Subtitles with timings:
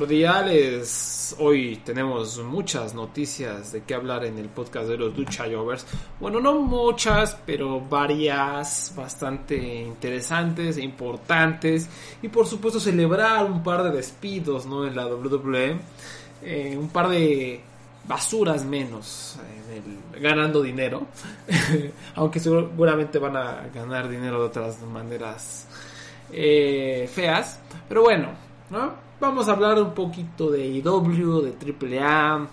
[0.00, 1.36] cordiales.
[1.38, 5.84] Hoy tenemos muchas noticias de qué hablar en el podcast de los Lucha Jovers.
[6.18, 11.86] Bueno, no muchas, pero varias bastante interesantes e importantes.
[12.22, 14.86] Y por supuesto celebrar un par de despidos ¿no?
[14.86, 15.78] en la WWE.
[16.44, 17.60] Eh, un par de
[18.08, 19.36] basuras menos
[20.18, 21.08] ganando dinero.
[22.14, 25.68] Aunque seguramente van a ganar dinero de otras maneras
[26.32, 27.60] eh, feas.
[27.86, 28.28] Pero bueno,
[28.70, 29.09] ¿no?
[29.20, 32.48] Vamos a hablar un poquito de IW, de AAA.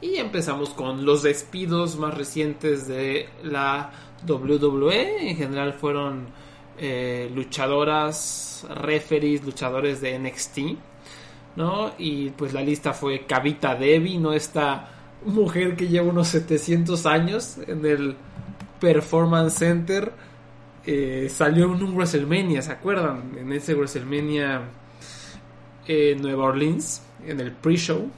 [0.00, 3.90] Y empezamos con los despidos más recientes de la
[4.24, 5.30] WWE.
[5.30, 6.26] En general fueron
[6.78, 10.58] eh, luchadoras, referees, luchadores de NXT.
[11.56, 11.90] ¿no?
[11.98, 14.32] Y pues la lista fue Kavita Devi, ¿no?
[14.32, 14.88] Esta
[15.24, 18.16] mujer que lleva unos 700 años en el
[18.78, 20.12] Performance Center.
[20.86, 23.32] Eh, salió en un WrestleMania, ¿se acuerdan?
[23.36, 24.68] En ese WrestleMania
[25.86, 28.10] en Nueva Orleans, en el pre-show.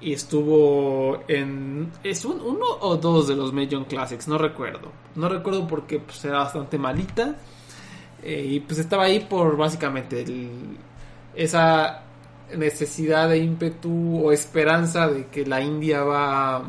[0.00, 1.90] Y estuvo en.
[2.04, 4.28] ¿Es un, uno o dos de los Major Classics?
[4.28, 4.92] No recuerdo.
[5.16, 7.36] No recuerdo porque pues, era bastante malita.
[8.22, 10.24] Eh, y pues estaba ahí por básicamente
[11.34, 12.02] esa
[12.56, 16.62] necesidad de ímpetu o esperanza de que la India va.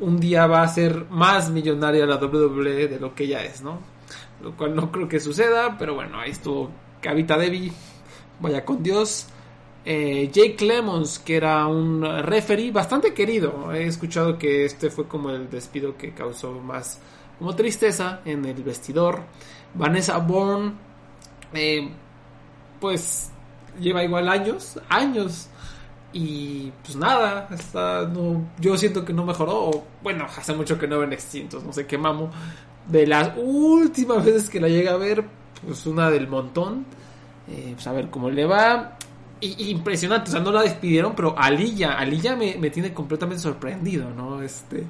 [0.00, 3.80] Un día va a ser más millonaria la WWE de lo que ella es, ¿no?
[4.40, 6.70] Lo cual no creo que suceda, pero bueno, ahí estuvo
[7.00, 7.72] Kavita Devi
[8.40, 9.26] vaya con Dios.
[9.84, 13.72] Eh, Jake Clemons, que era un referee bastante querido.
[13.72, 17.00] He escuchado que este fue como el despido que causó más
[17.38, 19.22] como tristeza en el vestidor.
[19.74, 20.72] Vanessa Bourne,
[21.54, 21.88] eh,
[22.80, 23.30] pues
[23.80, 25.48] lleva igual años, años.
[26.12, 29.84] Y pues nada, está, no, yo siento que no mejoró.
[30.02, 32.30] Bueno, hace mucho que no ven extintos, no sé qué mamo.
[32.86, 35.24] De las últimas veces que la llegué a ver,
[35.64, 36.86] pues una del montón
[37.48, 38.96] eh, pues a ver cómo le va.
[39.40, 44.42] Impresionante, o sea, no la despidieron, pero Alilla, Alilla me, me tiene completamente sorprendido, ¿no?
[44.42, 44.84] Este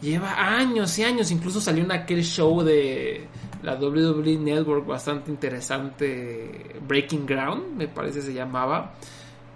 [0.00, 3.26] lleva años y años, incluso salió en aquel show de
[3.62, 8.94] la WWE Network bastante interesante, Breaking Ground, me parece se llamaba,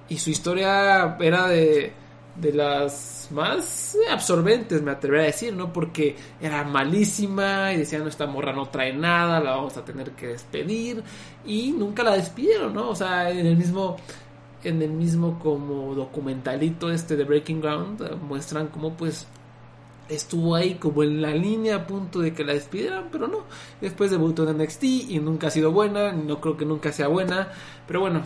[0.09, 1.93] y su historia era de
[2.37, 5.73] de las más absorbentes, me atrevería a decir, ¿no?
[5.73, 10.29] Porque era malísima y decían, esta morra no trae nada, la vamos a tener que
[10.29, 11.03] despedir
[11.45, 12.91] y nunca la despidieron, ¿no?
[12.91, 13.97] O sea, en el mismo
[14.63, 19.27] en el mismo como documentalito este de Breaking Ground eh, muestran cómo pues
[20.11, 23.45] estuvo ahí como en la línea a punto de que la despidieran, pero no.
[23.81, 27.49] Después debutó en NXT y nunca ha sido buena, no creo que nunca sea buena,
[27.87, 28.23] pero bueno,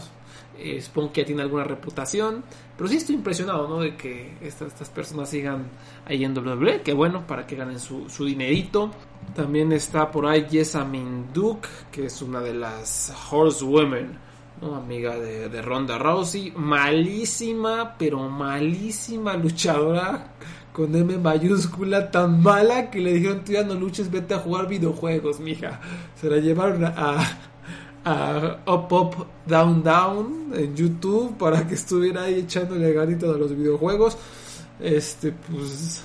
[0.58, 2.44] eh, supongo que ya tiene alguna reputación.
[2.76, 3.80] Pero sí estoy impresionado, ¿no?
[3.80, 5.66] De que estas, personas sigan
[6.06, 6.82] ahí en WWE.
[6.82, 8.90] Que bueno, para que ganen su, su dinerito.
[9.34, 14.18] También está por ahí Jessamine Duke, que es una de las Horsewomen,
[14.60, 14.74] ¿no?
[14.74, 16.52] Amiga de, de Ronda Rousey.
[16.56, 20.32] Malísima, pero malísima luchadora
[20.74, 24.66] con M mayúscula tan mala que le dijeron tú ya no luches, vete a jugar
[24.66, 25.80] videojuegos, mija.
[26.20, 27.38] Se la llevaron a,
[28.04, 33.56] a Up Up Down Down en YouTube para que estuviera ahí echándole ganito a los
[33.56, 34.16] videojuegos.
[34.80, 36.04] Este, pues.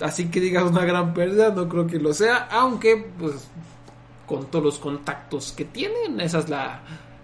[0.00, 2.48] Así que digas una gran pérdida, no creo que lo sea.
[2.50, 3.48] Aunque, pues,
[4.26, 6.80] con todos los contactos que tienen, esas la,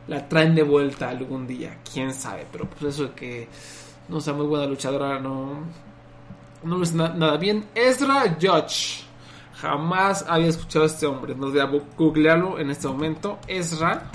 [0.09, 1.79] la traen de vuelta algún día.
[1.91, 3.49] Quién sabe, pero pues eso de que
[4.09, 5.61] no sea muy buena luchadora, no.
[6.62, 7.67] No es nada bien.
[7.75, 9.06] Ezra Judge
[9.61, 11.35] Jamás había escuchado a este hombre.
[11.35, 13.38] No voy a googlearlo en este momento.
[13.49, 14.11] Ezra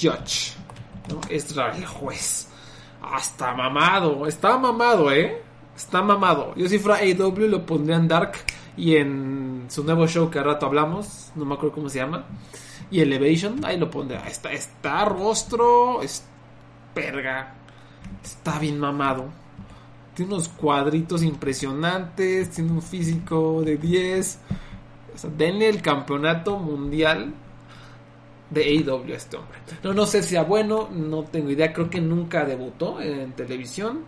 [0.00, 0.54] Judge.
[1.08, 1.20] ¿no?
[1.28, 2.48] Ezra el juez.
[3.02, 4.26] Hasta ah, mamado.
[4.26, 5.42] Está mamado, ¿eh?
[5.74, 6.54] Está mamado.
[6.54, 8.34] Yo si fuera AW lo pondría en Dark
[8.76, 11.32] y en su nuevo show que al rato hablamos.
[11.34, 12.24] No me acuerdo cómo se llama.
[12.90, 13.64] Y Elevation.
[13.64, 14.20] Ahí lo pondría.
[14.28, 16.02] Está, está rostro.
[16.02, 16.24] Es
[16.94, 17.54] perga.
[18.22, 19.41] Está bien mamado
[20.14, 24.38] tiene unos cuadritos impresionantes, tiene un físico de 10.
[25.14, 27.34] O sea, denle el campeonato mundial
[28.50, 29.58] de AEW a este hombre.
[29.82, 34.04] No, no sé si sea bueno, no tengo idea, creo que nunca debutó en televisión.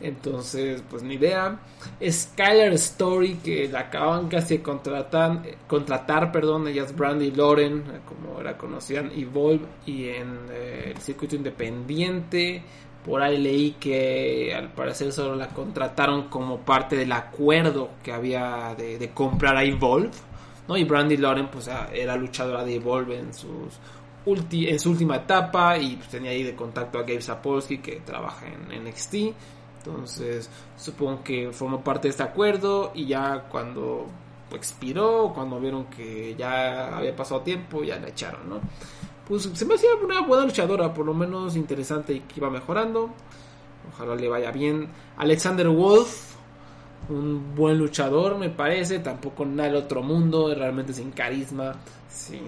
[0.00, 1.58] Entonces, pues ni idea.
[2.06, 8.38] Skylar Story, que la acaban casi de contratar, contratar perdón, ella es Brandy Loren, como
[8.40, 12.62] era conocían, Evolve, y en eh, el circuito independiente.
[13.06, 18.74] Por ahí leí que al parecer solo la contrataron como parte del acuerdo que había
[18.76, 20.10] de, comprar a Evolve.
[20.68, 20.76] ¿no?
[20.76, 23.78] Y Brandy Loren pues era luchadora de Evolve en sus
[24.26, 28.46] en su última etapa y pues, tenía ahí de contacto a Gabe Sapolsky que trabaja
[28.48, 29.14] en NXT
[29.86, 34.06] entonces, supongo que formó parte de este acuerdo y ya cuando
[34.52, 38.60] expiró, cuando vieron que ya había pasado tiempo, ya la echaron, ¿no?
[39.28, 43.10] Pues se me hacía una buena luchadora, por lo menos interesante y que iba mejorando.
[43.92, 44.88] Ojalá le vaya bien.
[45.16, 46.34] Alexander Wolf,
[47.08, 49.00] un buen luchador, me parece.
[49.00, 51.74] Tampoco nada del otro mundo, realmente sin carisma,
[52.08, 52.42] sin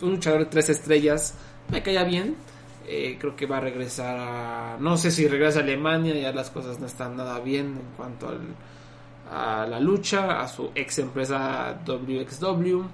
[0.00, 1.34] un luchador de tres estrellas.
[1.70, 2.36] Me caía bien
[2.90, 4.76] eh, creo que va a regresar a...
[4.80, 8.30] No sé si regresa a Alemania, ya las cosas no están nada bien en cuanto
[9.30, 12.84] a la lucha, a su ex empresa WXW.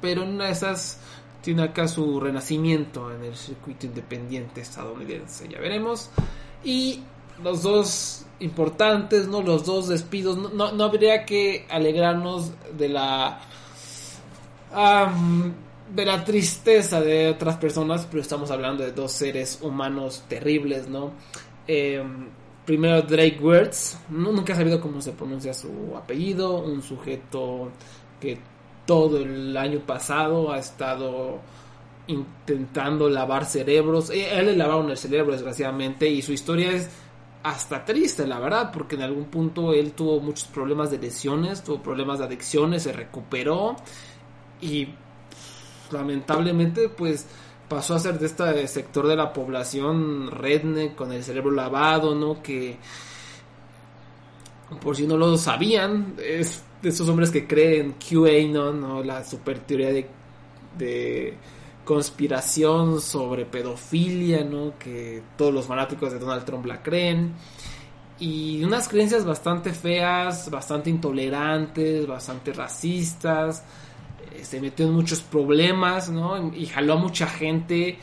[0.00, 0.98] Pero en una de esas
[1.40, 6.10] tiene acá su renacimiento en el circuito independiente estadounidense, ya veremos.
[6.64, 7.02] Y
[7.42, 9.42] los dos importantes, ¿no?
[9.42, 13.40] Los dos despidos, no, no, habría que alegrarnos de la
[15.94, 21.12] de la tristeza de otras personas, pero estamos hablando de dos seres humanos terribles, ¿no?
[21.66, 22.28] Em,
[22.64, 27.72] primero Drake Words, nunca he sabido cómo se pronuncia su apellido, un sujeto
[28.20, 28.38] que
[28.90, 31.38] todo el año pasado ha estado
[32.08, 36.90] intentando lavar cerebros, eh, él le lavaron el cerebro desgraciadamente y su historia es
[37.44, 41.80] hasta triste, la verdad, porque en algún punto él tuvo muchos problemas de lesiones, tuvo
[41.80, 43.76] problemas de adicciones, se recuperó
[44.60, 44.88] y
[45.92, 47.28] lamentablemente pues
[47.68, 52.42] pasó a ser de este sector de la población redneck con el cerebro lavado, ¿no?
[52.42, 52.76] Que
[54.82, 59.02] por si no lo sabían, es de esos hombres que creen QA, ¿no?
[59.02, 60.06] La super teoría de,
[60.78, 61.34] de
[61.84, 64.78] conspiración sobre pedofilia, ¿no?
[64.78, 67.34] Que todos los fanáticos de Donald Trump la creen.
[68.18, 73.64] Y unas creencias bastante feas, bastante intolerantes, bastante racistas
[74.42, 76.52] se metió en muchos problemas, ¿no?
[76.54, 77.98] Y jaló a mucha gente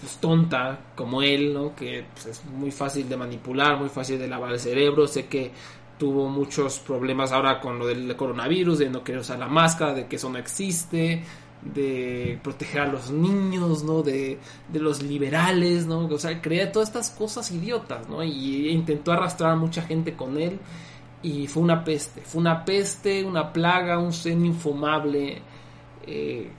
[0.00, 1.74] pues tonta como él, ¿no?
[1.74, 5.06] Que pues, es muy fácil de manipular, muy fácil de lavar el cerebro.
[5.06, 5.52] Sé que
[5.98, 10.06] tuvo muchos problemas ahora con lo del coronavirus, de no querer usar la máscara, de
[10.06, 11.22] que eso no existe,
[11.62, 14.02] de proteger a los niños, ¿no?
[14.02, 14.38] De,
[14.72, 16.06] de los liberales, ¿no?
[16.06, 18.22] O sea, creía todas estas cosas idiotas, ¿no?
[18.22, 20.58] Y intentó arrastrar a mucha gente con él
[21.22, 25.40] y fue una peste, fue una peste, una plaga, un ser infumable
[26.06, 26.50] eh,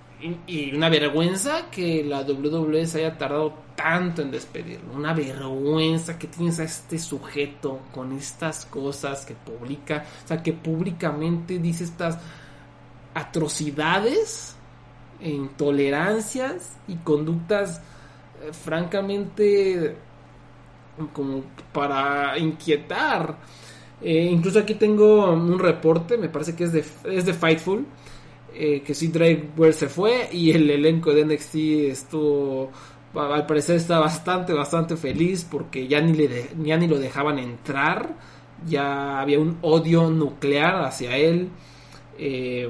[0.47, 6.27] y, una vergüenza que la WWE se haya tardado tanto en despedirlo, una vergüenza que
[6.27, 12.17] tienes a este sujeto con estas cosas que publica, o sea, que públicamente dice estas
[13.13, 14.55] atrocidades,
[15.21, 17.81] intolerancias y conductas
[18.41, 19.95] eh, francamente
[21.13, 23.37] como para inquietar.
[24.01, 27.85] Eh, incluso aquí tengo un reporte, me parece que es de, es de Fightful,
[28.57, 31.55] eh, que sí Drake se fue y el elenco de NXT
[31.91, 32.71] estuvo,
[33.13, 38.15] al parecer está bastante, bastante feliz porque ya ni, le ya ni lo dejaban entrar,
[38.65, 41.49] ya había un odio nuclear hacia él.
[42.17, 42.69] Eh,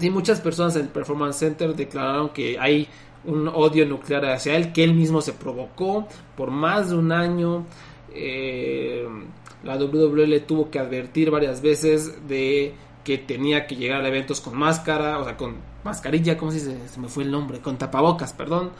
[0.00, 2.88] y muchas personas en el Performance Center declararon que hay
[3.24, 7.66] un odio nuclear hacia él, que él mismo se provocó por más de un año.
[8.14, 9.06] Eh,
[9.62, 12.72] la WWE tuvo que advertir varias veces de
[13.06, 16.88] que tenía que llegar a eventos con máscara, o sea, con mascarilla, ¿cómo se dice?
[16.88, 18.72] Se me fue el nombre, con tapabocas, perdón.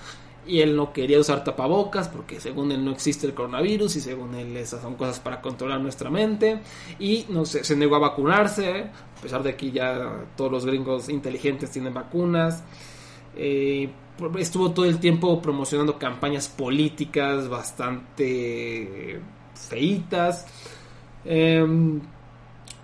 [0.44, 4.34] Y él no quería usar tapabocas porque según él no existe el coronavirus y según
[4.34, 6.58] él esas son cosas para controlar nuestra mente.
[6.98, 11.08] Y no sé, se negó a vacunarse, a pesar de que ya todos los gringos
[11.08, 12.64] inteligentes tienen vacunas.
[13.36, 13.88] Eh,
[14.40, 19.20] estuvo todo el tiempo promocionando campañas políticas bastante
[19.54, 20.46] feitas.
[21.24, 22.00] Em,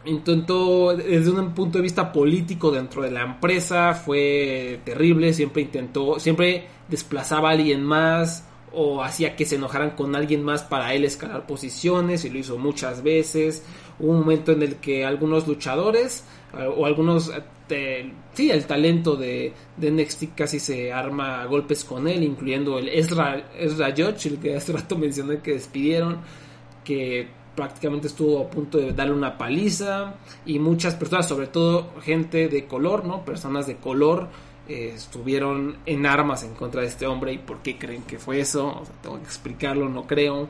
[0.05, 6.19] intentó, desde un punto de vista político dentro de la empresa, fue terrible, siempre intentó,
[6.19, 11.05] siempre desplazaba a alguien más o hacía que se enojaran con alguien más para él
[11.05, 13.65] escalar posiciones y lo hizo muchas veces.
[13.99, 16.25] Hubo un momento en el que algunos luchadores
[16.59, 17.31] eh, o algunos,
[17.69, 22.79] eh, sí, el talento de, de NXT casi se arma a golpes con él, incluyendo
[22.79, 26.21] el Ezra, Ezra el que hace rato mencioné que despidieron,
[26.85, 30.15] que prácticamente estuvo a punto de darle una paliza
[30.47, 33.25] y muchas personas, sobre todo gente de color, ¿no?
[33.25, 34.29] Personas de color
[34.69, 38.41] eh, estuvieron en armas en contra de este hombre y por qué creen que fue
[38.41, 40.49] eso, tengo que explicarlo, no creo.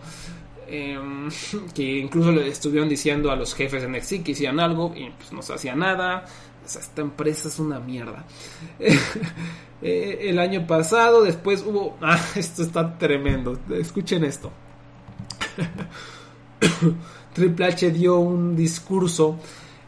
[0.69, 1.29] em,
[1.75, 5.33] que incluso le estuvieron diciendo a los jefes de NXT que hicieran algo y pues
[5.33, 6.25] no se hacía nada.
[6.65, 8.25] Esta empresa es una mierda.
[9.85, 11.99] Eh, el año pasado, después hubo...
[12.03, 13.59] Ah, esto está tremendo.
[13.69, 14.53] Escuchen esto.
[17.33, 19.39] Triple H dio un discurso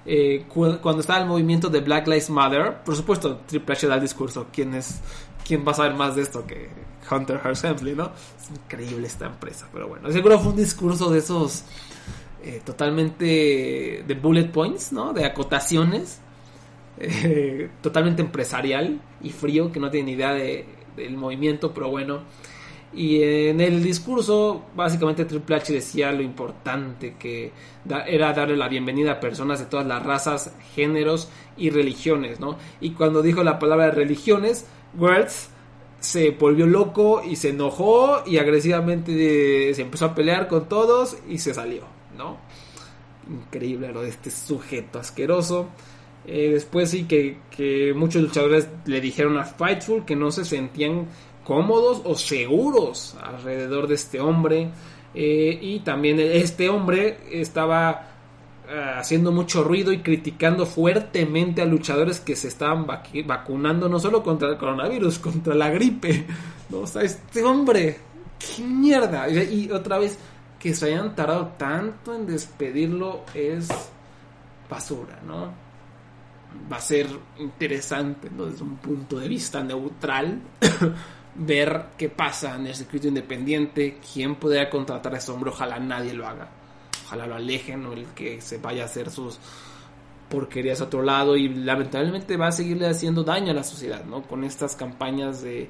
[0.07, 2.83] eh, cuando estaba el movimiento de Black Lives Matter.
[2.85, 4.47] Por supuesto, Triple H da el discurso.
[4.53, 5.01] ¿Quién, es,
[5.47, 6.69] ¿Quién va a saber más de esto que
[7.11, 8.13] Hunter Hearst ¿no?
[8.41, 10.11] Es increíble esta empresa, pero bueno.
[10.11, 11.65] Seguro fue un discurso de esos
[12.43, 15.13] eh, totalmente de bullet points, ¿no?
[15.13, 16.21] De acotaciones.
[16.97, 20.65] Eh, totalmente empresarial y frío, que no tiene ni idea de,
[20.97, 22.21] del movimiento, pero bueno.
[22.95, 27.51] Y en el discurso, básicamente Triple H decía lo importante que
[28.07, 32.57] era darle la bienvenida a personas de todas las razas, géneros y religiones, ¿no?
[32.81, 35.51] Y cuando dijo la palabra religiones, Words
[35.99, 41.39] se volvió loco y se enojó y agresivamente se empezó a pelear con todos y
[41.39, 41.83] se salió,
[42.17, 42.37] ¿no?
[43.29, 45.69] Increíble lo de este sujeto asqueroso.
[46.27, 51.07] Eh, después sí que, que muchos luchadores le dijeron a Fightful que no se sentían
[51.45, 54.71] cómodos o seguros alrededor de este hombre.
[55.15, 58.15] Eh, y también este hombre estaba
[58.67, 64.23] eh, haciendo mucho ruido y criticando fuertemente a luchadores que se estaban vacunando no solo
[64.23, 66.25] contra el coronavirus, contra la gripe.
[66.71, 66.79] ¿no?
[66.79, 67.99] O sea, este hombre,
[68.39, 69.29] qué mierda.
[69.29, 70.19] Y, otra vez,
[70.59, 73.69] que se hayan tardado tanto en despedirlo es
[74.71, 75.53] basura, ¿no?
[76.73, 77.07] Va a ser
[77.39, 78.47] interesante, ¿no?
[78.47, 80.41] Desde un punto de vista neutral.
[81.35, 86.15] Ver qué pasa en el circuito independiente, quién podría contratar a ese hombre, ojalá nadie
[86.15, 86.49] lo haga,
[87.07, 89.39] ojalá lo alejen o el que se vaya a hacer sus
[90.29, 94.23] porquerías a otro lado y lamentablemente va a seguirle haciendo daño a la sociedad, ¿no?
[94.23, 95.69] Con estas campañas de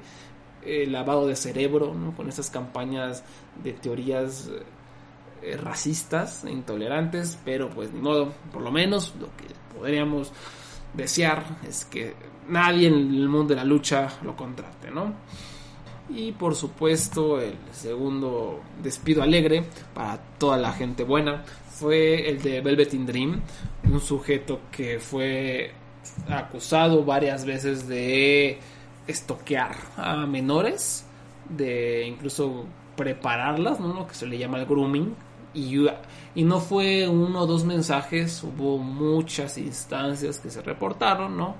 [0.63, 2.15] eh, lavado de cerebro, ¿no?
[2.15, 3.23] Con estas campañas
[3.63, 4.49] de teorías
[5.41, 9.45] eh, racistas e intolerantes, pero pues ni modo, por lo menos lo que
[9.77, 10.31] podríamos
[10.93, 12.15] desear es que
[12.47, 15.13] nadie en el mundo de la lucha lo contrate, ¿no?
[16.09, 22.61] Y por supuesto, el segundo despido alegre para toda la gente buena fue el de
[22.61, 23.41] Velveteen Dream,
[23.91, 25.71] un sujeto que fue
[26.29, 28.59] acusado varias veces de
[29.07, 31.05] estoquear a menores,
[31.49, 33.93] de incluso prepararlas, ¿no?
[33.93, 35.15] Lo que se le llama el grooming.
[35.53, 35.85] Y,
[36.35, 41.55] y no fue uno o dos mensajes, hubo muchas instancias que se reportaron, ¿no?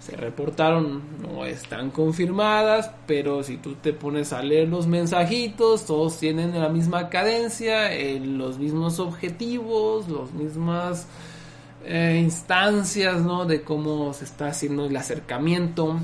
[0.00, 6.18] Se reportaron, no están confirmadas, pero si tú te pones a leer los mensajitos, todos
[6.18, 11.06] tienen la misma cadencia, los mismos objetivos, las mismas
[11.84, 13.44] eh, instancias, ¿no?
[13.44, 15.98] De cómo se está haciendo el acercamiento.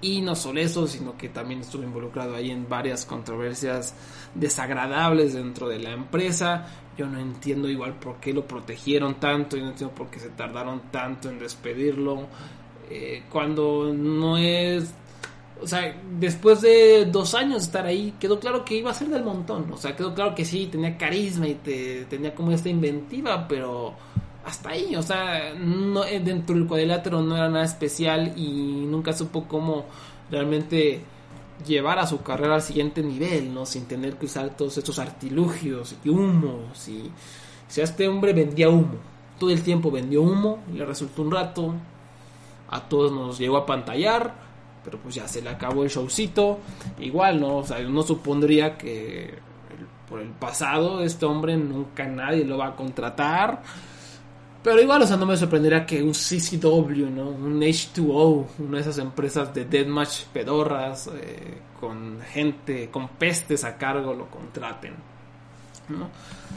[0.00, 3.94] Y no solo eso, sino que también estuve involucrado ahí en varias controversias
[4.34, 6.66] desagradables dentro de la empresa.
[6.96, 10.28] Yo no entiendo igual por qué lo protegieron tanto, yo no entiendo por qué se
[10.30, 12.28] tardaron tanto en despedirlo.
[12.90, 14.92] Eh, cuando no es
[15.64, 19.08] o sea, después de dos años de estar ahí, quedó claro que iba a ser
[19.08, 19.72] del montón.
[19.72, 23.94] O sea, quedó claro que sí, tenía carisma y te, tenía como esta inventiva, pero
[24.44, 24.94] hasta ahí.
[24.96, 29.86] O sea, no, eh, dentro del cuadrilátero no era nada especial y nunca supo cómo
[30.30, 31.00] realmente
[31.66, 33.64] llevar a su carrera al siguiente nivel, ¿no?
[33.64, 36.88] Sin tener que usar todos estos artilugios y humos.
[36.88, 38.98] Y, o sea, este hombre vendía humo.
[39.38, 41.74] Todo el tiempo vendió humo, y le resultó un rato,
[42.68, 44.34] a todos nos llegó a pantallar,
[44.84, 46.58] pero pues ya se le acabó el showcito.
[46.98, 47.58] Igual, ¿no?
[47.58, 49.34] O sea, uno supondría que
[50.08, 53.62] por el pasado este hombre nunca nadie lo va a contratar.
[54.62, 57.28] Pero igual, o sea, no me sorprendería que un CCW, ¿no?
[57.28, 63.76] Un H2O, una de esas empresas de deathmatch pedorras, eh, con gente, con pestes a
[63.76, 64.94] cargo, lo contraten.
[65.88, 66.08] ¿no?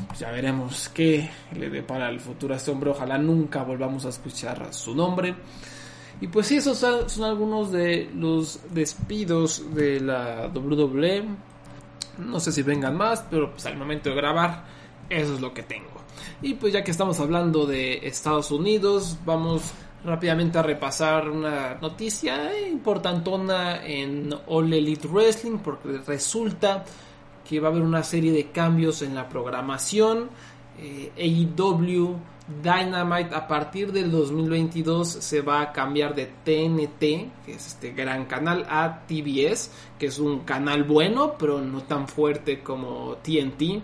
[0.08, 2.92] Pues ya veremos qué le depara el futuro a este hombre.
[2.92, 5.36] Ojalá nunca volvamos a escuchar su nombre.
[6.20, 11.26] Y pues sí, esos son, algunos de los despidos de la WWE.
[12.18, 14.66] No sé si vengan más, pero pues al momento de grabar,
[15.10, 15.92] eso es lo que tengo.
[16.42, 19.72] Y pues ya que estamos hablando de Estados Unidos, vamos
[20.04, 26.84] rápidamente a repasar una noticia importantona en All Elite Wrestling, porque resulta
[27.48, 30.30] que va a haber una serie de cambios en la programación.
[30.80, 32.16] Eh, AEW
[32.48, 37.00] Dynamite a partir del 2022 se va a cambiar de TNT,
[37.46, 42.08] que es este gran canal, a TBS, que es un canal bueno, pero no tan
[42.08, 43.82] fuerte como TNT.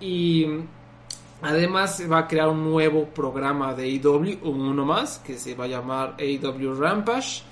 [0.00, 0.46] Y
[1.42, 5.64] además se va a crear un nuevo programa de AEW, uno más, que se va
[5.64, 7.42] a llamar AEW Rampage.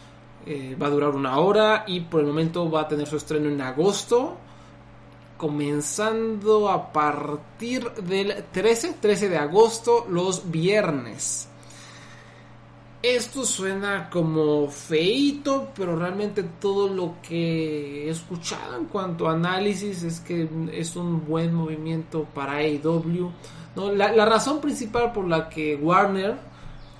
[0.47, 3.49] Eh, va a durar una hora y por el momento va a tener su estreno
[3.49, 4.39] en agosto
[5.37, 11.49] comenzando a partir del 13, 13 de agosto, los viernes.
[13.03, 20.03] Esto suena como feito, pero realmente todo lo que he escuchado en cuanto a análisis
[20.03, 23.31] es que es un buen movimiento para AEW.
[23.77, 23.93] ¿no?
[23.93, 26.37] La, la razón principal por la que Warner,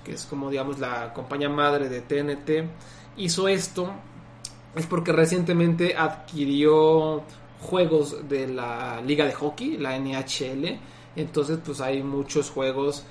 [0.03, 2.69] que es como digamos la compañía madre de TNT,
[3.17, 3.91] hizo esto
[4.75, 7.23] es porque recientemente adquirió
[7.65, 10.79] juegos de la liga de hockey, la NHL.
[11.15, 13.03] Entonces pues hay muchos juegos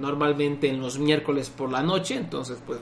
[0.00, 2.16] normalmente en los miércoles por la noche.
[2.16, 2.78] Entonces pues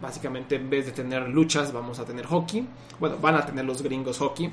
[0.00, 2.66] básicamente en vez de tener luchas vamos a tener hockey.
[2.98, 4.50] Bueno, van a tener los gringos hockey.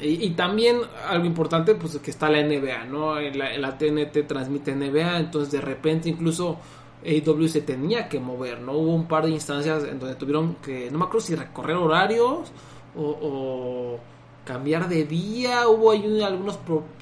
[0.00, 3.20] Y, también algo importante, pues que está la NBA, ¿no?
[3.20, 6.58] La, la, TNT transmite NBA, entonces de repente incluso
[7.04, 8.72] AEW se tenía que mover, ¿no?
[8.72, 12.50] Hubo un par de instancias en donde tuvieron que, no me acuerdo si recorrer horarios
[12.96, 13.98] o,
[14.44, 16.58] cambiar de día, hubo algunos,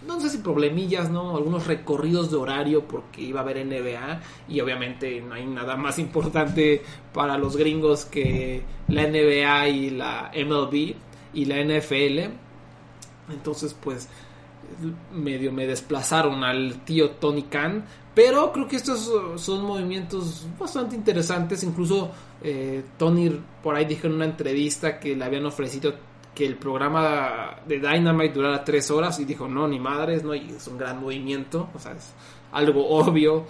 [0.06, 1.36] no sé si problemillas, ¿no?
[1.36, 5.98] Algunos recorridos de horario porque iba a haber NBA y obviamente no hay nada más
[5.98, 6.82] importante
[7.14, 10.94] para los gringos que la NBA y la MLB
[11.32, 12.30] y la NFL.
[13.32, 14.08] Entonces, pues
[15.12, 17.84] medio me desplazaron al tío Tony Khan.
[18.14, 21.62] Pero creo que estos son movimientos bastante interesantes.
[21.62, 22.10] Incluso
[22.42, 25.94] eh, Tony por ahí dijo en una entrevista que le habían ofrecido
[26.34, 30.50] que el programa de Dynamite durara tres horas y dijo no, ni madres, no, y
[30.50, 32.14] es un gran movimiento, o sea, es
[32.52, 33.46] algo obvio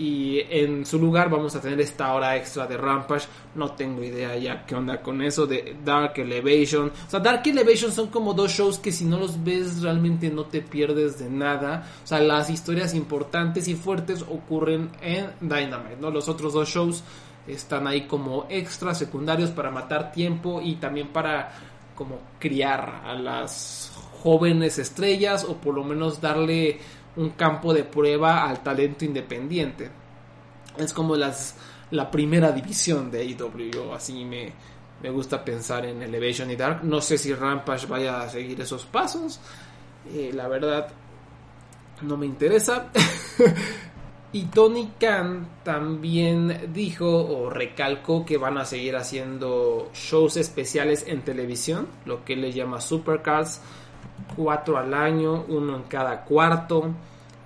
[0.00, 3.28] y en su lugar vamos a tener esta hora extra de Rampage.
[3.54, 6.90] No tengo idea ya qué onda con eso de Dark Elevation.
[7.06, 10.46] O sea, Dark Elevation son como dos shows que si no los ves realmente no
[10.46, 11.86] te pierdes de nada.
[12.02, 16.10] O sea, las historias importantes y fuertes ocurren en Dynamite, ¿no?
[16.10, 17.04] Los otros dos shows
[17.46, 21.52] están ahí como extras secundarios para matar tiempo y también para
[21.94, 23.92] como criar a las
[24.22, 26.78] jóvenes estrellas o por lo menos darle
[27.16, 29.99] un campo de prueba al talento independiente.
[30.78, 31.56] Es como las,
[31.90, 34.52] la primera división de AEW, así me,
[35.02, 36.84] me gusta pensar en Elevation y Dark.
[36.84, 39.40] No sé si Rampage vaya a seguir esos pasos.
[40.12, 40.88] Eh, la verdad,
[42.02, 42.90] no me interesa.
[44.32, 51.22] y Tony Khan también dijo o recalcó que van a seguir haciendo shows especiales en
[51.22, 53.60] televisión, lo que él le llama Supercars
[54.36, 56.86] cuatro al año, uno en cada cuarto.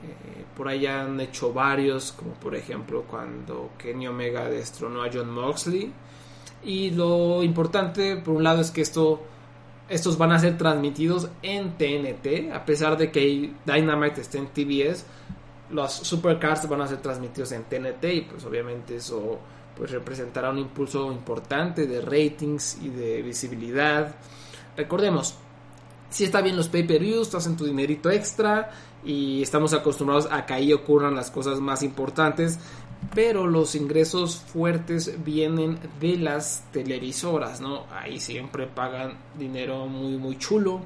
[0.03, 5.31] Eh, por ahí han hecho varios, como por ejemplo cuando Kenny Omega destronó a John
[5.31, 5.93] Moxley.
[6.65, 9.21] Y lo importante, por un lado, es que esto,
[9.89, 15.05] estos van a ser transmitidos en TNT, a pesar de que Dynamite esté en TBS.
[15.71, 19.39] Los supercars van a ser transmitidos en TNT y pues obviamente eso
[19.77, 24.15] pues representará un impulso importante de ratings y de visibilidad.
[24.77, 25.37] Recordemos,
[26.15, 28.71] si está bien los pay-per-views, tú hacen tu dinerito extra
[29.05, 32.61] y estamos acostumbrados a que ahí ocurran las cosas más importantes,
[33.17, 37.87] pero los ingresos fuertes vienen de las televisoras, ¿no?
[37.93, 40.83] Ahí siempre pagan dinero muy muy chulo.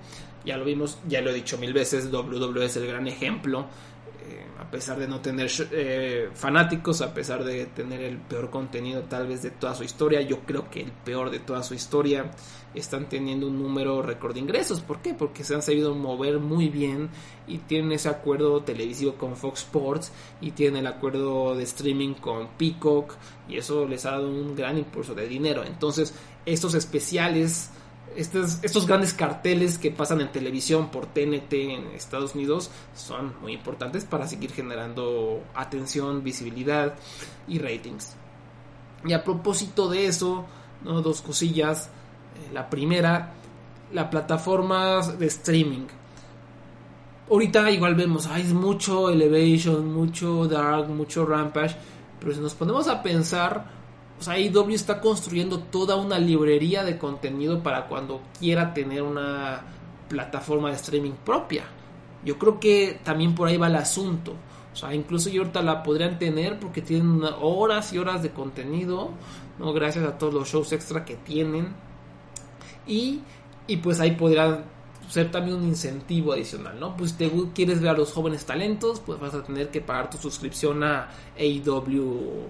[0.47, 3.67] Ya lo vimos, ya lo he dicho mil veces, WWE es el gran ejemplo
[4.59, 9.27] a pesar de no tener eh, fanáticos, a pesar de tener el peor contenido tal
[9.27, 12.31] vez de toda su historia, yo creo que el peor de toda su historia,
[12.75, 14.81] están teniendo un número récord de ingresos.
[14.81, 15.15] ¿Por qué?
[15.15, 17.09] Porque se han sabido mover muy bien
[17.47, 22.49] y tienen ese acuerdo televisivo con Fox Sports y tienen el acuerdo de streaming con
[22.59, 23.15] Peacock
[23.49, 25.65] y eso les ha dado un gran impulso de dinero.
[25.65, 26.15] Entonces,
[26.45, 27.71] estos especiales
[28.17, 34.05] estos, grandes carteles que pasan en televisión por TNT en Estados Unidos son muy importantes
[34.05, 36.95] para seguir generando atención, visibilidad
[37.47, 38.17] y ratings.
[39.05, 40.47] Y a propósito de eso,
[40.83, 41.87] dos cosillas.
[41.87, 43.33] Eh, la primera,
[43.93, 45.87] la plataforma de streaming.
[47.31, 51.77] Ahorita igual vemos, hay mucho Elevation, mucho Dark, mucho Rampage,
[52.19, 53.78] pero si nos ponemos a pensar,
[54.19, 59.63] o sea, AEW está construyendo toda una librería de contenido para cuando quiera tener una
[60.09, 61.65] plataforma de streaming propia.
[62.25, 64.35] Yo creo que también por ahí va el asunto.
[64.73, 69.11] O sea, incluso yo ahorita la podrían tener porque tienen horas y horas de contenido,
[69.59, 69.73] ¿no?
[69.73, 71.69] Gracias a todos los shows extra que tienen.
[72.87, 73.21] Y,
[73.69, 74.65] y pues ahí podría
[75.09, 76.97] ser también un incentivo adicional, ¿no?
[76.97, 80.19] Pues te quieres ver a los jóvenes talentos, pues vas a tener que pagar tu
[80.19, 82.49] suscripción a AEW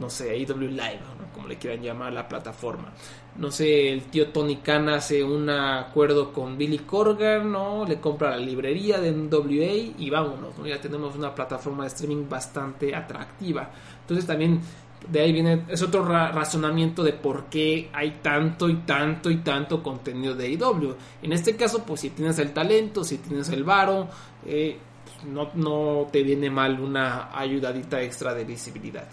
[0.00, 1.00] no sé, AEW Live,
[1.34, 2.92] como le quieran llamar la plataforma.
[3.36, 7.84] No sé, el tío Tony Khan hace un acuerdo con Billy Corgan, ¿no?
[7.86, 10.66] Le compra la librería de NWA y vámonos, ¿no?
[10.66, 13.70] Ya tenemos una plataforma de streaming bastante atractiva.
[14.00, 14.60] Entonces también
[15.08, 19.82] de ahí viene, es otro razonamiento de por qué hay tanto y tanto y tanto
[19.82, 20.94] contenido de IW.
[21.22, 24.08] En este caso, pues si tienes el talento, si tienes el varo,
[24.46, 24.78] eh,
[25.26, 29.06] no, no te viene mal una ayudadita extra de visibilidad.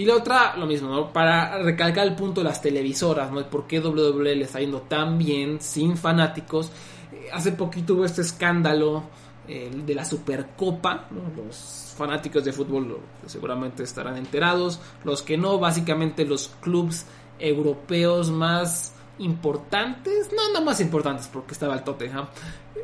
[0.00, 1.12] Y la otra, lo mismo, ¿no?
[1.12, 3.44] Para recalcar el punto de las televisoras, ¿no?
[3.50, 6.70] ¿Por qué WWE le está yendo tan bien sin fanáticos?
[7.12, 9.02] Eh, hace poquito hubo este escándalo
[9.46, 14.80] eh, de la Supercopa, Los fanáticos de fútbol seguramente estarán enterados.
[15.04, 17.04] Los que no, básicamente los clubes
[17.38, 22.26] europeos más importantes, no, no más importantes, porque estaba el Tottenham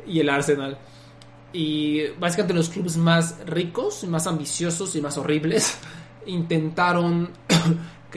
[0.05, 0.77] y el Arsenal.
[1.51, 5.79] Y básicamente los clubes más ricos, más ambiciosos y más horribles
[6.27, 7.31] intentaron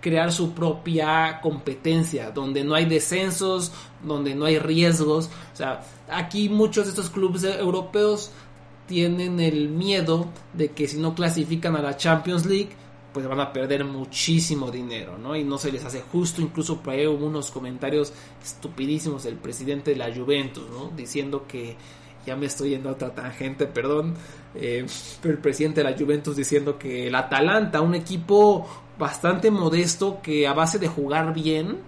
[0.00, 5.30] crear su propia competencia, donde no hay descensos, donde no hay riesgos.
[5.52, 8.30] O sea, aquí muchos de estos clubes europeos
[8.86, 12.70] tienen el miedo de que si no clasifican a la Champions League,
[13.12, 15.36] pues van a perder muchísimo dinero, ¿no?
[15.36, 19.90] Y no se les hace justo, incluso por ahí hubo unos comentarios estupidísimos del presidente
[19.90, 20.90] de la Juventus, ¿no?
[20.96, 21.76] Diciendo que
[22.26, 24.14] ya me estoy yendo a otra tangente, perdón,
[24.54, 24.84] eh,
[25.24, 28.66] el presidente de la Juventus diciendo que el Atalanta, un equipo
[28.98, 31.78] bastante modesto que a base de jugar bien,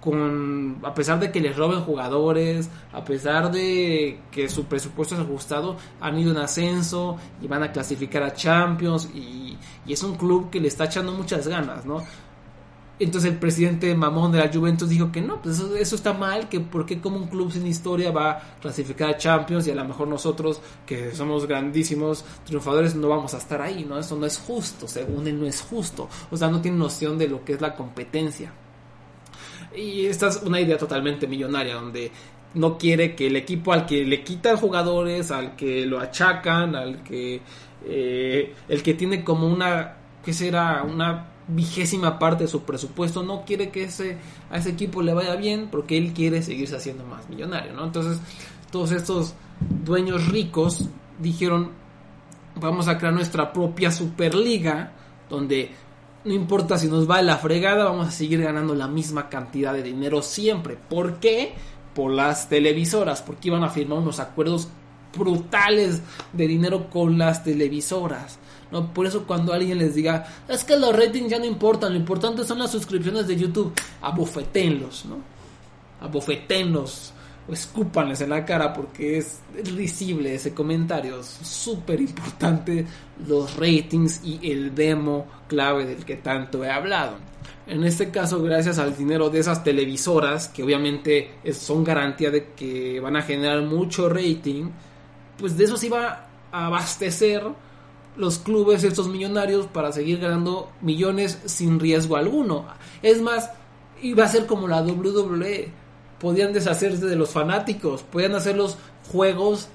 [0.00, 5.20] con a pesar de que les roben jugadores, a pesar de que su presupuesto es
[5.20, 10.16] ajustado, han ido en ascenso y van a clasificar a Champions y, y es un
[10.16, 12.02] club que le está echando muchas ganas, ¿no?
[13.00, 16.60] Entonces el presidente mamón de la Juventus dijo que no, pues eso, está mal, que
[16.60, 20.06] porque como un club sin historia va a clasificar a Champions y a lo mejor
[20.06, 23.98] nosotros que somos grandísimos triunfadores no vamos a estar ahí, ¿no?
[23.98, 27.26] Eso no es justo, según él no es justo, o sea, no tiene noción de
[27.26, 28.52] lo que es la competencia.
[29.74, 32.12] Y esta es una idea totalmente millonaria, donde
[32.52, 37.02] no quiere que el equipo al que le quitan jugadores, al que lo achacan, al
[37.02, 37.40] que...
[37.86, 39.96] Eh, el que tiene como una...
[40.22, 40.82] ¿Qué será?
[40.82, 44.18] Una vigésima parte de su presupuesto, no quiere que ese,
[44.50, 47.84] a ese equipo le vaya bien porque él quiere seguirse haciendo más millonario, ¿no?
[47.84, 48.18] Entonces,
[48.70, 49.34] todos estos
[49.84, 51.70] dueños ricos dijeron,
[52.56, 54.92] vamos a crear nuestra propia superliga,
[55.28, 55.70] donde
[56.24, 59.82] no importa si nos va la fregada, vamos a seguir ganando la misma cantidad de
[59.82, 60.76] dinero siempre.
[60.76, 61.54] ¿Por qué?
[61.94, 64.68] Por las televisoras, porque iban a firmar unos acuerdos
[65.16, 68.38] brutales de dinero con las televisoras.
[68.70, 68.92] ¿No?
[68.92, 72.44] Por eso cuando alguien les diga, es que los ratings ya no importan, lo importante
[72.44, 75.18] son las suscripciones de YouTube, abofetenlos, ¿no?
[76.00, 77.12] Abofetenlos,
[77.48, 79.40] o escúpanles en la cara porque es
[79.74, 82.86] risible ese comentario, es súper importante
[83.26, 87.16] los ratings y el demo clave del que tanto he hablado.
[87.66, 92.98] En este caso, gracias al dinero de esas televisoras, que obviamente son garantía de que
[92.98, 94.70] van a generar mucho rating,
[95.38, 97.44] pues de eso se iba a abastecer
[98.20, 102.66] los clubes, estos millonarios, para seguir ganando millones sin riesgo alguno.
[103.02, 103.50] Es más,
[104.02, 105.72] iba a ser como la WWE.
[106.18, 108.76] Podían deshacerse de los fanáticos, podían hacer los
[109.10, 109.68] juegos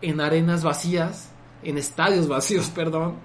[0.00, 1.30] en arenas vacías,
[1.62, 3.16] en estadios vacíos, perdón.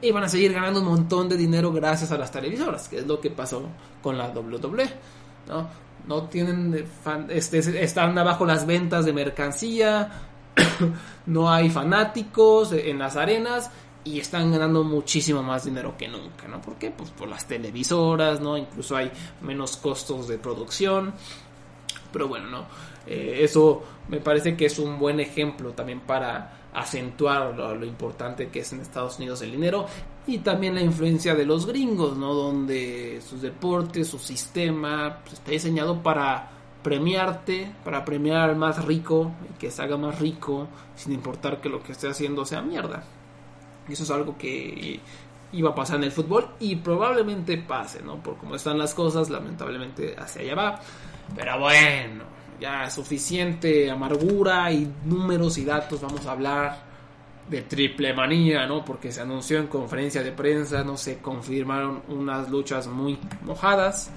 [0.00, 3.06] Y van a seguir ganando un montón de dinero gracias a las televisoras, que es
[3.06, 3.62] lo que pasó
[4.02, 4.88] con la WWE.
[5.48, 5.68] ¿no?
[6.06, 6.86] no tienen
[7.28, 10.10] este, están abajo las ventas de mercancía,
[11.26, 13.70] no hay fanáticos en las arenas
[14.04, 16.60] y están ganando muchísimo más dinero que nunca, ¿no?
[16.60, 16.90] ¿Por qué?
[16.90, 18.58] Pues por las televisoras, ¿no?
[18.58, 21.14] Incluso hay menos costos de producción.
[22.12, 22.66] Pero bueno, ¿no?
[23.06, 28.60] Eh, eso me parece que es un buen ejemplo también para acentuar lo, importante que
[28.60, 29.86] es en Estados Unidos el dinero
[30.26, 32.34] y también la influencia de los gringos, ¿no?
[32.34, 36.50] Donde sus deportes, su sistema pues, está diseñado para
[36.82, 41.68] premiarte, para premiar al más rico y que se haga más rico sin importar que
[41.68, 43.04] lo que esté haciendo sea mierda.
[43.88, 45.00] Eso es algo que
[45.52, 48.22] iba a pasar en el fútbol y probablemente pase, ¿no?
[48.22, 50.80] Por cómo están las cosas, lamentablemente hacia allá va.
[51.34, 52.24] Pero bueno,
[52.60, 56.94] ya suficiente amargura y números y datos, vamos a hablar
[57.48, 58.84] de triple manía, ¿no?
[58.84, 64.10] Porque se anunció en conferencia de prensa, no se confirmaron unas luchas muy mojadas.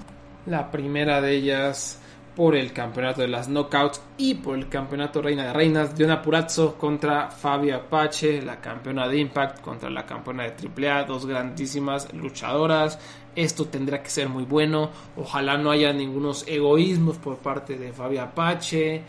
[0.46, 2.00] La primera de ellas
[2.38, 5.96] por el campeonato de las knockouts y por el campeonato reina de reinas.
[5.96, 10.54] Diona Purazzo contra Fabio Apache, la campeona de Impact contra la campeona de
[10.88, 13.00] AAA, dos grandísimas luchadoras.
[13.36, 14.92] Esto tendrá que ser muy bueno.
[15.16, 19.02] Ojalá no haya ningunos egoísmos por parte de Fabio Apache.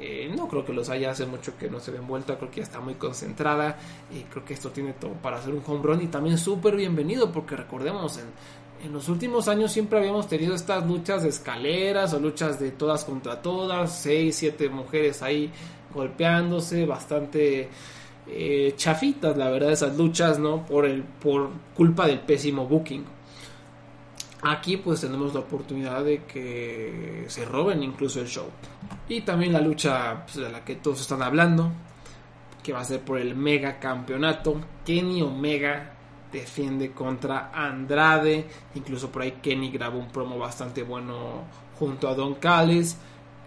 [0.00, 2.56] Eh, no creo que los haya, hace mucho que no se ve envuelta, creo que
[2.56, 3.78] ya está muy concentrada
[4.12, 7.30] y creo que esto tiene todo para hacer un home run y también súper bienvenido
[7.30, 8.24] porque recordemos en
[8.84, 13.04] en los últimos años siempre habíamos tenido estas luchas de escaleras o luchas de todas
[13.04, 15.50] contra todas, seis, siete mujeres ahí
[15.94, 17.68] golpeándose, bastante
[18.26, 20.66] eh, chafitas, la verdad, esas luchas, ¿no?
[20.66, 23.04] Por, el, por culpa del pésimo booking.
[24.42, 28.46] Aquí pues tenemos la oportunidad de que se roben incluso el show.
[29.08, 31.70] Y también la lucha pues, de la que todos están hablando,
[32.62, 34.60] que va a ser por el mega campeonato.
[34.84, 35.93] Kenny Omega
[36.34, 38.46] defiende contra Andrade.
[38.74, 41.44] Incluso por ahí Kenny grabó un promo bastante bueno
[41.78, 42.96] junto a Don Callis.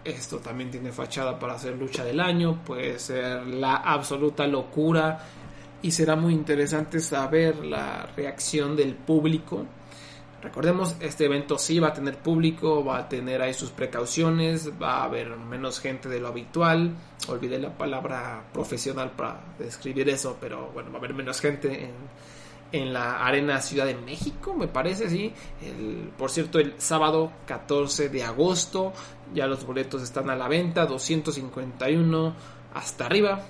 [0.04, 2.64] Esto también tiene fachada para ser lucha del año.
[2.64, 5.20] Puede ser la absoluta locura.
[5.82, 9.64] Y será muy interesante saber la reacción del público
[10.40, 14.98] Recordemos, este evento sí va a tener público, va a tener ahí sus precauciones, va
[14.98, 16.94] a haber menos gente de lo habitual.
[17.26, 21.90] Olvidé la palabra profesional para describir eso, pero bueno, va a haber menos gente en,
[22.72, 25.32] en la Arena Ciudad de México, me parece, sí.
[26.16, 28.92] Por cierto, el sábado 14 de agosto,
[29.34, 32.34] ya los boletos están a la venta, 251
[32.74, 33.46] hasta arriba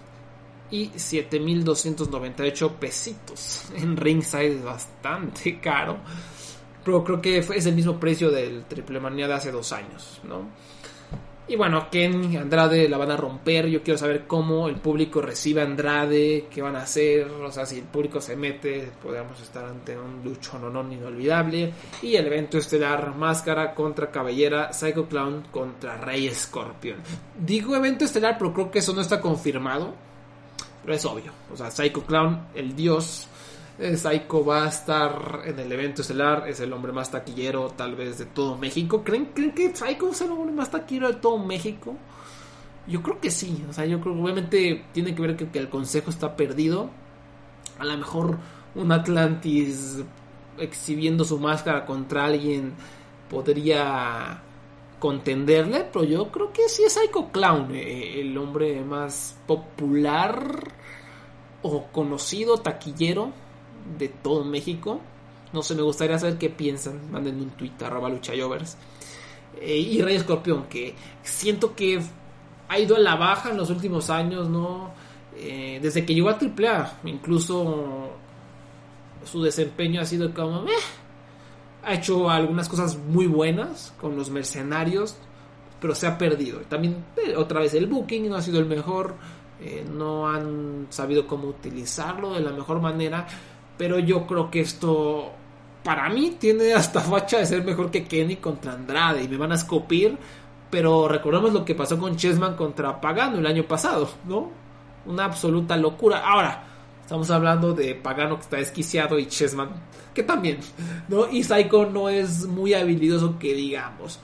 [0.70, 3.64] y 7.298 pesitos.
[3.76, 5.98] En ringside es bastante caro
[6.88, 10.48] pero creo que es el mismo precio del Triple Manía de hace dos años, ¿no?
[11.50, 13.68] Y bueno, Ken Andrade la van a romper.
[13.68, 17.26] Yo quiero saber cómo el público recibe a Andrade, qué van a hacer.
[17.26, 21.72] O sea, si el público se mete, podríamos estar ante un lucho no, no inolvidable.
[22.02, 26.98] Y el evento estelar: Máscara contra Cabellera, Psycho Clown contra Rey Scorpion.
[27.38, 29.94] Digo evento estelar, pero creo que eso no está confirmado.
[30.82, 31.32] Pero es obvio.
[31.50, 33.26] O sea, Psycho Clown, el dios
[33.78, 38.18] Psycho va a estar en el evento estelar, es el hombre más taquillero tal vez
[38.18, 39.04] de todo México.
[39.04, 41.96] ¿Creen, que Psycho es el hombre más taquillero de todo México?
[42.88, 45.58] Yo creo que sí, o sea, yo creo que obviamente tiene que ver que, que
[45.60, 46.90] el consejo está perdido.
[47.78, 48.38] A lo mejor
[48.74, 50.02] un Atlantis
[50.58, 52.72] exhibiendo su máscara contra alguien
[53.30, 54.42] podría
[54.98, 60.72] contenderle, pero yo creo que sí es Psycho Clown, eh, el hombre más popular
[61.62, 63.32] o conocido taquillero
[63.98, 65.00] de todo México.
[65.52, 67.10] No sé, me gustaría saber qué piensan.
[67.10, 68.76] Mándenme un tweet arroba luchayovers.
[69.60, 72.00] Eh, y Rey Escorpión, que siento que
[72.68, 74.90] ha ido a la baja en los últimos años, ¿no?
[75.36, 78.10] Eh, desde que llegó a AAA, incluso
[79.24, 80.64] su desempeño ha sido como...
[81.84, 85.16] Ha hecho algunas cosas muy buenas con los mercenarios,
[85.80, 86.60] pero se ha perdido.
[86.68, 89.14] También, eh, otra vez, el booking no ha sido el mejor.
[89.92, 93.26] no han sabido cómo utilizarlo de la mejor manera.
[93.78, 95.32] Pero yo creo que esto,
[95.82, 99.22] para mí, tiene hasta facha de ser mejor que Kenny contra Andrade.
[99.22, 100.18] Y me van a escupir.
[100.70, 104.50] Pero recordemos lo que pasó con Chessman contra Pagano el año pasado, ¿no?
[105.06, 106.18] Una absoluta locura.
[106.18, 106.64] Ahora,
[107.00, 109.70] estamos hablando de Pagano que está desquiciado y Chessman
[110.18, 110.58] que también,
[111.08, 111.30] ¿no?
[111.30, 114.18] Y Psycho no es muy habilidoso que digamos.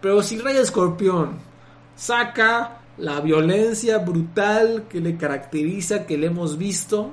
[0.00, 1.38] Pero si Rey Escorpión
[1.96, 7.10] saca la violencia brutal que le caracteriza, que le hemos visto,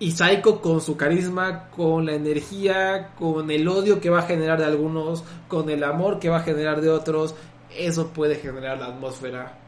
[0.00, 4.58] y Psycho con su carisma, con la energía, con el odio que va a generar
[4.58, 7.34] de algunos, con el amor que va a generar de otros,
[7.76, 9.58] eso puede generar la atmósfera.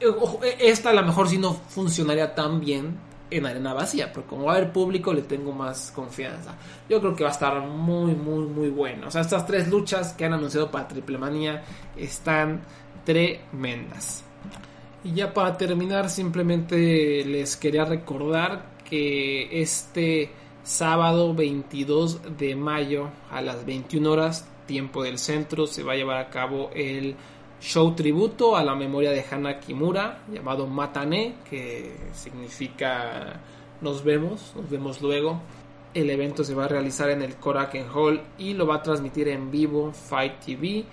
[0.00, 0.06] Eh,
[0.42, 2.98] eh, esta a lo mejor si no funcionaría tan bien
[3.30, 6.54] en arena vacía, pero como va a haber público le tengo más confianza.
[6.88, 9.08] Yo creo que va a estar muy, muy, muy bueno.
[9.08, 11.62] O sea, estas tres luchas que han anunciado para Triple Manía
[11.96, 12.62] están
[13.04, 14.24] tremendas.
[15.02, 20.30] Y ya para terminar, simplemente les quería recordar que este
[20.64, 26.18] sábado 22 de mayo a las 21 horas, tiempo del centro, se va a llevar
[26.18, 27.14] a cabo el
[27.60, 33.40] show tributo a la memoria de Hana Kimura, llamado Matane, que significa
[33.80, 35.40] nos vemos, nos vemos luego.
[35.92, 39.28] El evento se va a realizar en el Koraken Hall y lo va a transmitir
[39.28, 40.84] en vivo Fight TV.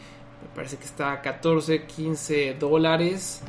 [0.41, 3.41] Me parece que está a 14, 15 dólares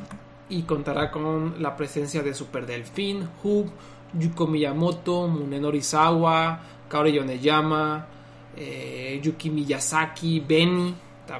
[0.49, 3.69] y contará con la presencia de Super Delfín, Hub,
[4.13, 8.05] Yuko Miyamoto, Munenori Sawa, Kaori Yoneyama,
[8.57, 10.93] eh, Yuki Miyazaki, Beni,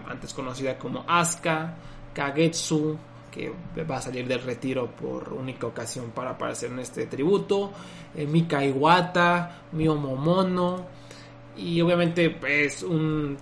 [0.08, 1.74] antes conocida como Asuka,
[2.14, 2.98] Kagetsu,
[3.32, 3.52] que
[3.84, 7.72] va a salir del retiro por única ocasión para aparecer en este tributo,
[8.16, 10.86] eh, Mika Iwata, Mio Momono,
[11.58, 13.38] y obviamente es un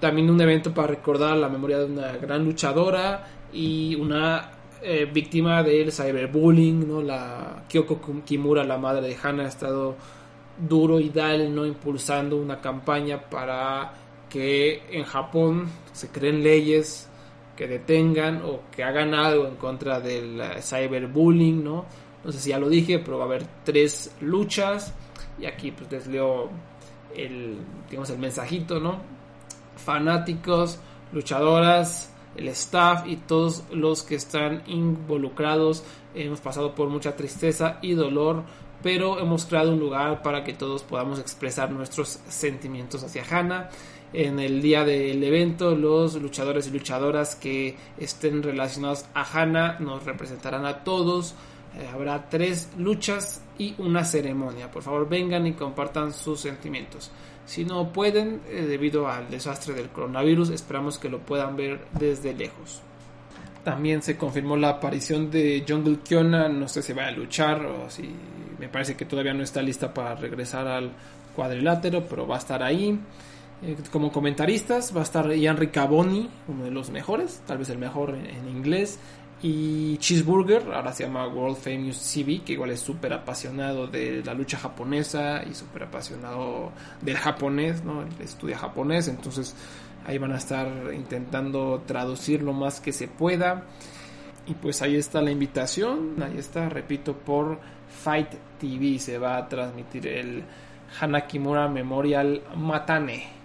[0.00, 4.50] también un evento para recordar la memoria de una gran luchadora y una
[4.84, 7.00] eh, víctima del cyberbullying, ¿no?
[7.00, 9.96] La Kyoko Kimura, la madre de Hana, ha estado
[10.58, 11.64] duro y dal, ¿no?
[11.64, 13.94] Impulsando una campaña para
[14.28, 17.08] que en Japón se creen leyes
[17.56, 21.86] que detengan o que hagan algo en contra del eh, cyberbullying, ¿no?
[22.22, 24.94] No sé si ya lo dije, pero va a haber tres luchas
[25.38, 26.50] y aquí pues les leo
[27.16, 29.00] el, digamos, el mensajito, ¿no?
[29.76, 30.78] Fanáticos,
[31.12, 35.84] luchadoras, el staff y todos los que están involucrados.
[36.14, 38.42] Hemos pasado por mucha tristeza y dolor,
[38.82, 43.70] pero hemos creado un lugar para que todos podamos expresar nuestros sentimientos hacia Hannah.
[44.12, 50.04] En el día del evento, los luchadores y luchadoras que estén relacionados a Hannah nos
[50.04, 51.34] representarán a todos.
[51.76, 54.70] Eh, habrá tres luchas y una ceremonia.
[54.70, 57.10] Por favor, vengan y compartan sus sentimientos.
[57.46, 62.32] Si no pueden, eh, debido al desastre del coronavirus, esperamos que lo puedan ver desde
[62.32, 62.80] lejos.
[63.64, 67.90] También se confirmó la aparición de Jungle Kiona, no sé si va a luchar o
[67.90, 68.10] si
[68.58, 70.92] me parece que todavía no está lista para regresar al
[71.34, 72.98] cuadrilátero, pero va a estar ahí.
[73.62, 77.78] Eh, como comentaristas va a estar Ian Riccaboni, uno de los mejores, tal vez el
[77.78, 78.98] mejor en inglés,
[79.42, 84.32] y Cheeseburger, ahora se llama World Famous CB, que igual es súper apasionado de la
[84.32, 88.04] lucha japonesa y súper apasionado del japonés, ¿no?
[88.20, 89.54] estudia japonés, entonces
[90.06, 93.64] ahí van a estar intentando traducir lo más que se pueda.
[94.46, 99.48] Y pues ahí está la invitación, ahí está, repito, por Fight TV se va a
[99.48, 100.44] transmitir el
[101.00, 103.43] Hanakimura Memorial Matane.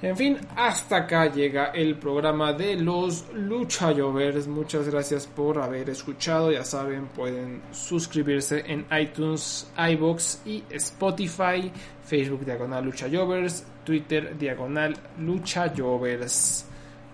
[0.00, 4.46] En fin, hasta acá llega el programa de los Lucha Jovers.
[4.46, 6.52] Muchas gracias por haber escuchado.
[6.52, 11.72] Ya saben, pueden suscribirse en iTunes, iBox y Spotify,
[12.04, 16.64] Facebook Diagonal Lucha Jovers, Twitter Diagonal Lucha Jovers.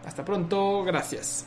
[0.05, 1.47] Hasta pronto, gracias.